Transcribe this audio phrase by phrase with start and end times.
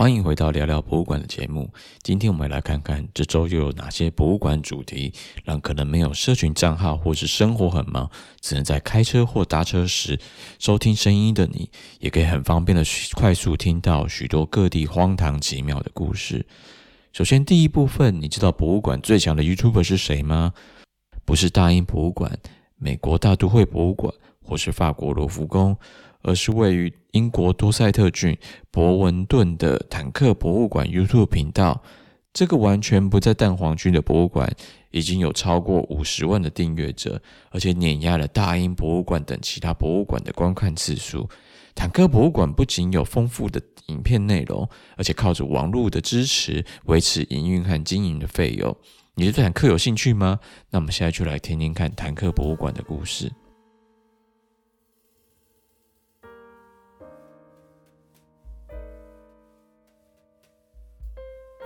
[0.00, 1.70] 欢迎回到聊聊博物馆的节目。
[2.02, 5.12] 今天我们来看看这周又有哪些博物馆主题，
[5.44, 8.10] 让可能没有社群账号或是生活很忙，
[8.40, 10.18] 只能在开车或搭车时
[10.58, 12.82] 收听声音的你，也可以很方便的
[13.14, 16.46] 快速听到许多各地荒唐奇妙的故事。
[17.12, 20.54] 首先，第一部分，你知道博物馆最强的 YouTuber 是谁吗？
[21.26, 22.38] 不是大英博物馆、
[22.78, 24.10] 美国大都会博物馆
[24.42, 25.76] 或是法国罗浮宫。
[26.22, 28.36] 而是位于英国多塞特郡
[28.70, 31.82] 博文顿的坦克博物馆 YouTube 频道。
[32.32, 34.48] 这个完全不在蛋黄区的博物馆，
[34.92, 41.28] 已经有超过五十万的订阅者，而且碾压了大英博物馆等其他博物馆的观看次数。
[41.74, 48.76] 坦克博物馆不仅有丰富的影片内容，而且靠着网络的支持维持营运和经营的费用。
[49.16, 50.38] 你对坦克有兴趣吗？
[50.70, 53.32] 那我们现在就来听听看坦克博物馆的故事。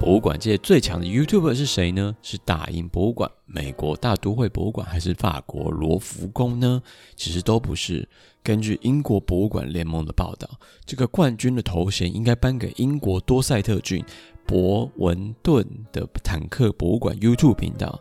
[0.00, 2.16] 博物馆界最强的 YouTuber 是谁呢？
[2.22, 6.82] 是大英博物馆、美国大都会博物馆，还是法国罗浮宫呢？
[7.14, 8.08] 其实都不是。
[8.42, 10.48] 根据英国博物馆联盟的报道，
[10.86, 14.02] 这个冠军的头衔应该颁给英国多塞特郡
[14.46, 18.00] 博文顿的坦克博物馆 YouTube 频道。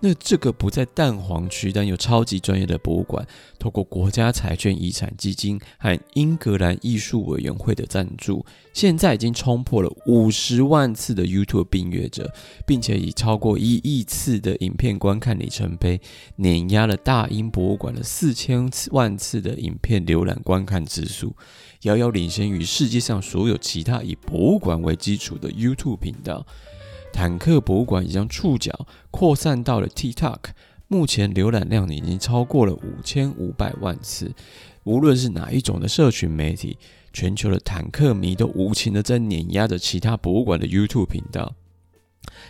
[0.00, 3.26] 那这个不在蛋黄区，但又超级专业的博物馆，
[3.58, 12.32] 透过国家财券遗产基金和英格兰艺术委员会的赞助，现在已经冲破了五十万次的 YouTube 订阅者，
[12.64, 16.00] 并且以超过一亿次的影片观看里程碑，
[16.36, 21.34] 碾压了大英博物馆的四千万次的影片浏览观看次数，
[21.82, 26.46] 遥遥领先于世界上所有其他以博物馆为基础的 YouTube 频道。
[27.12, 30.38] 坦克博物馆已将触角扩散到了 TikTok，
[30.86, 34.32] 目前浏览量已经超过了五千五百万次。
[34.84, 36.78] 无论是哪一种的社群媒体，
[37.12, 41.54] 全球的坦克迷都无情的在碾压着其他博物馆的 YouTube 频道。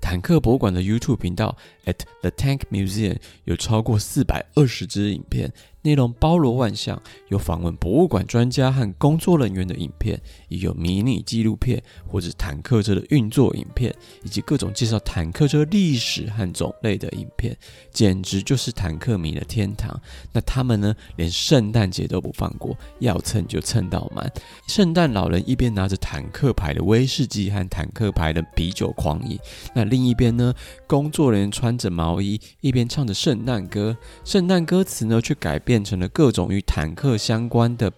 [0.00, 5.52] 坦克博物馆的 YouTube 频道 at the Tank Museum 有超过四百二十支影片。
[5.82, 17.56] 内容包罗万象，有访问博物馆专家和工作人员的影片，也有迷你纪录片或者坦克车的运作影片，以及各种介绍坦克车历史和种类的影片，
[17.90, 20.00] 简直就是坦克迷的天堂。
[20.32, 24.32] 那他们呢，连圣诞节都不放过，要蹭就蹭到满。
[24.68, 29.36] 圣诞老人一边拿着坦克牌的威士忌和坦克牌的啤酒狂饮，
[29.74, 30.54] 那另一边呢，
[30.86, 35.71] 工作人员穿着毛衣，一边唱着圣诞歌，圣诞歌词呢却改变。
[35.72, 37.90] 变成了各种与坦克相关的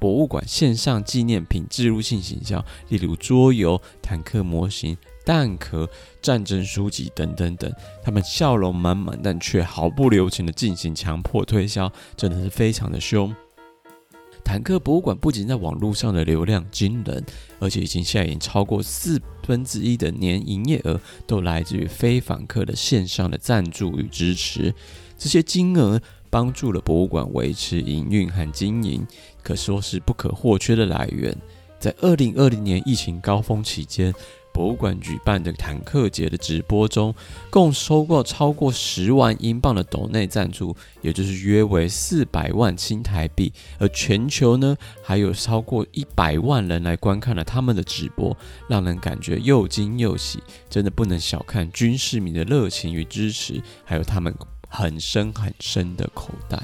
[0.00, 2.58] 博物馆线上纪念品置入性行销，
[2.88, 5.88] 例如桌游、坦克模型、弹壳、
[6.20, 7.72] 战争书籍等等等。
[8.02, 13.32] 他们笑容满满，但却毫不留情地进行强迫推销，真的是非常的凶。
[14.42, 17.24] 坦克博物馆不仅在网络上的流量惊人，
[17.60, 24.74] 而且已经现在已经超过四分之一的年营业额都来自于非访客的线上的赞助与支持，
[25.16, 26.02] 这些金额。
[26.30, 29.06] 帮助了博物馆维持营运和经营，
[29.42, 31.36] 可说是不可或缺的来源。
[31.78, 34.12] 在二零二零年疫情高峰期间，
[34.52, 37.14] 博物馆举办的坦克节的直播中，
[37.48, 43.50] 共收过超过十万英镑的斗内赞助，也就是约为四百万新台币。
[43.78, 48.36] 而全球呢，还有超过一百万人来观看了他们的直播，
[48.68, 50.38] 让人感觉又惊又喜。
[50.68, 54.34] 真的不能小看军事迷的热情与支持，还有他们。
[54.70, 56.58] 很深很深的口袋。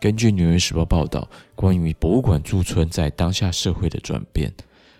[0.00, 4.52] 根据《纽约时报》报道，关于博物馆驻村在当下社会的转变，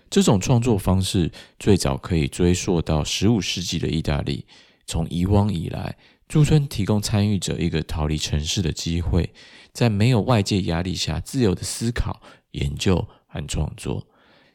[0.09, 4.45] 这种创作方式最早可以追溯到十五世纪的意大利。
[4.85, 9.31] 从以往以来，驻村提供参与者一个逃离城市的机会，
[9.71, 12.21] 在没有外界压力下，自由的思考、
[12.51, 13.07] 研究。
[13.29, 14.05] 和创作，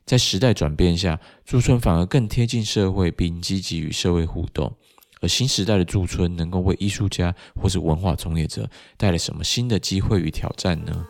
[0.04, 4.76] 在时代转变下，驻村反而更贴近社会，并积极与社会互动。
[5.20, 8.68] 而新时代的驻村能够为艺术家或是文化从业者
[8.98, 11.06] 带来什么新的机会与挑战呢？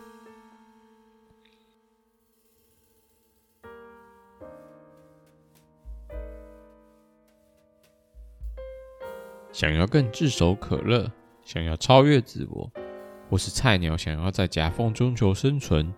[9.53, 11.11] 想要更炙手可热，
[11.45, 12.71] 想要超越自我，
[13.31, 15.93] 或是菜鸟想要在夹缝中求生存。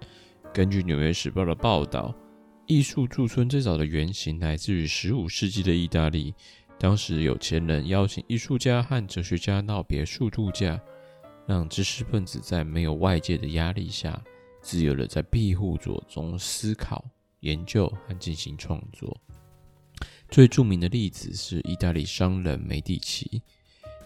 [0.56, 2.14] 根据《纽约时报》的报道，
[2.66, 6.34] 艺术驻村最早的原型来自于十五世纪的意大利。
[6.78, 10.80] 当时有钱人邀请艺术家和哲学家到别墅度假，
[11.46, 14.18] 让知识分子在没有外界的压力下，
[14.62, 17.04] 自由地在庇护所中思考、
[17.40, 19.14] 研究和进行创作。
[20.30, 23.42] 最著名的例子是意大利商人梅蒂奇。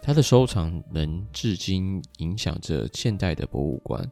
[0.03, 4.05] 他的收藏能至今影响着现代的博物馆。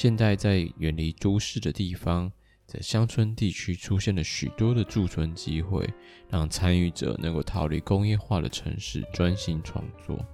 [0.00, 2.30] 现代在远离都市的地方，
[2.66, 5.84] 在乡村地区出现了许多的驻村机会，
[6.30, 10.24] 让参与者能够逃离工业化的城市，专心创作。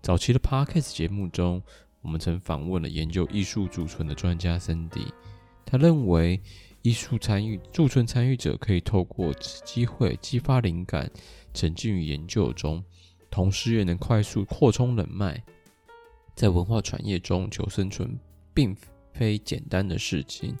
[0.00, 1.62] 早期的 Podcast 节目中，
[2.00, 5.12] 我们曾访问了研究艺术驻村的专家森迪，
[5.66, 6.40] 他认为
[6.80, 11.10] 艺术参与驻村参与者可以透过此机会激发灵感，
[11.52, 12.82] 沉浸于研究中。
[13.30, 15.44] 同时也能快速扩充人脉，
[16.34, 18.18] 在文化产业中求生存
[18.58, 18.76] 并
[19.12, 20.52] 非简单的事情，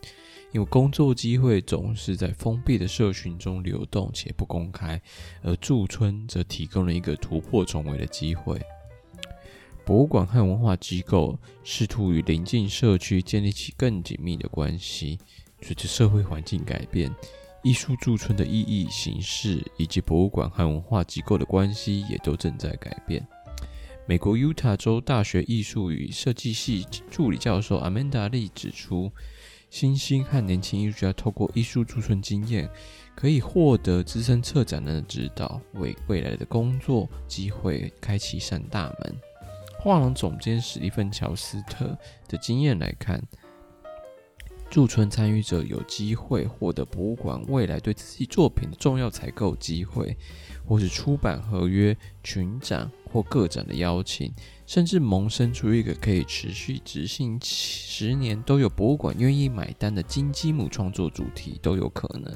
[0.52, 5.02] 因为工作机会总是在封闭的社群中流动且不公开，
[5.42, 8.56] 而驻村则提供了一个突破重围的机会。
[9.84, 15.18] 博物馆和文化机构试图与邻近社区建立起更紧密的关系，
[15.60, 17.12] 随着社会环境改变。
[17.64, 23.26] 艺术驻村的意义、形式以及博物馆和文化机构的关系也都正在改变。
[24.08, 29.12] 美国犹他州大学艺术与设计系助理教授阿曼达利指出，
[29.68, 32.66] 新兴和年轻艺术家透过艺术驻村经验，
[33.14, 39.14] 可以获得资深策展人的指导，为未来的工作机会开启一扇大门。
[39.78, 41.94] 画廊总监史蒂芬乔斯特
[42.26, 43.22] 的经验来看。
[44.70, 50.14] 驻村参与者有机会获得博物馆未来对自己作品的重要采购机会，
[50.66, 54.30] 或是出版合约、群展或个展的邀请，
[54.66, 62.32] 甚至萌生出一个可以持续执行十年都有博物馆愿意买单的金鸡母创作主题都有可能。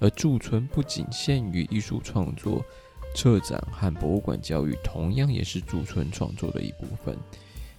[0.00, 2.64] 而驻村不仅限于艺术创作，
[3.14, 7.16] 策展和博物馆教育同样也是驻村创作的一部分。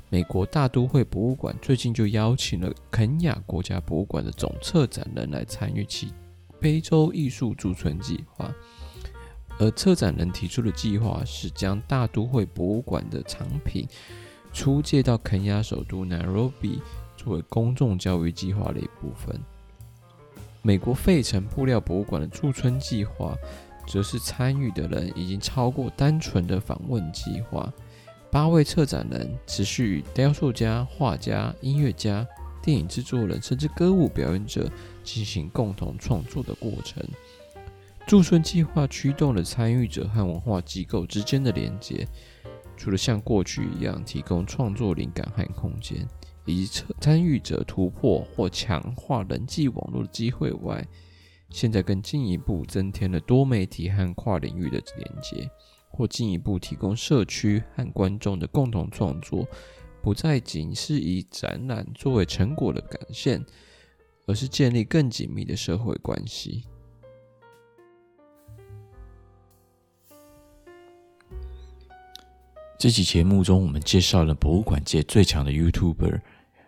[0.10, 6.14] 美国大都会博物馆最近就邀请了肯亚国家博物馆的总策展人来参与其
[6.62, 8.50] 非洲艺术驻村计划，
[9.60, 13.86] 而策展人提出的计划是将大都会博物馆的藏品
[14.54, 16.80] 出借到肯亚首都 Nairobi
[17.18, 19.38] 作为公众教育计划的一部分。
[20.62, 23.36] 美国费城布料博物馆的驻村计划，
[23.88, 27.72] 则是参与的人已经超过单纯的访问计划。
[28.38, 32.24] 八位策展人持续与雕塑家、画家、音乐家、
[32.62, 34.70] 电影制作人，甚至歌舞表演者
[35.04, 37.04] 进行共同创作的过程。
[38.06, 42.08] 驻村计划驱动了参与者和文化机构之间的连接，
[42.78, 46.08] 除了像过去一样提供创作灵感和空间，
[46.46, 50.88] 以及参与者突破或强化人际网络的机会外，
[51.50, 55.50] 现在更进一步增添了多媒体和跨领域的连接。
[55.98, 59.48] 或进一步提供社区和观众的共同创作，
[60.00, 63.44] 不再仅是以展览作为成果的展现，
[64.28, 66.64] 而是建立更紧密的社会关系。
[72.78, 76.22] 这期节目中，我们介绍了博物馆界最强的 YouTuber——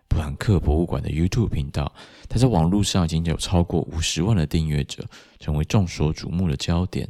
[0.09, 1.93] 布兰克博物馆的 YouTube 频道。
[2.27, 5.05] 他在网络上已经有超过五十万的订阅者，
[5.39, 7.07] 成为众所瞩目的焦点。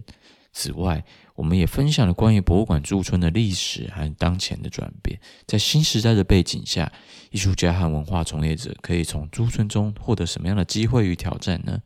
[0.51, 1.01] 此外，
[1.39, 5.17] 我们也分享了关于博物馆驻村的历史和当前的转变。
[5.47, 6.91] 在新时代的背景下，
[7.31, 11.81] 艺术家和文化从业者可以从驻村中获得什么样的机会与挑战呢？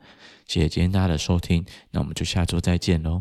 [0.47, 3.19] 谢谢今天大家的收听，那我们就下周再见喽。